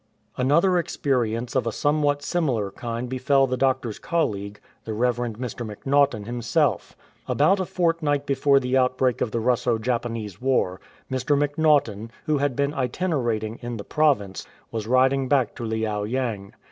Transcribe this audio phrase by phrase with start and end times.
[0.35, 5.17] Another experience of a somewhat similar kind befell the doctor^s colleague, the Rev.
[5.17, 5.63] Mr.
[5.63, 6.97] MacNaughtan him self.
[7.27, 11.37] About a fortnight before the outbreak of the Russo Japanese War, Mr.
[11.37, 16.55] MacNaughtan, who had been itinerating in the province, was riding back to Liao yang.